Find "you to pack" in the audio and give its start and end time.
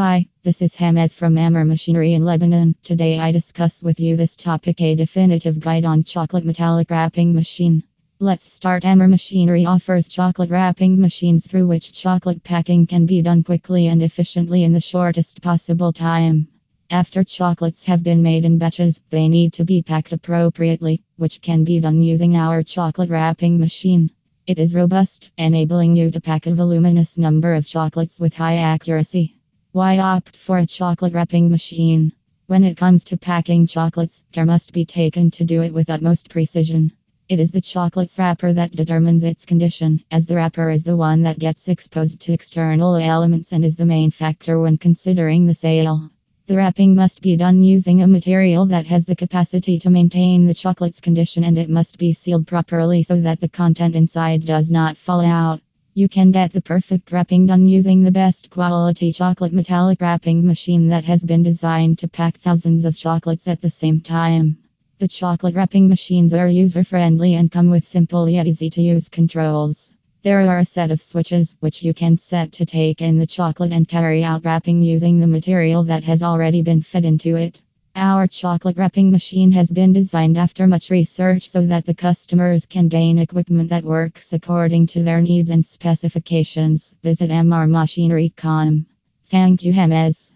25.96-26.46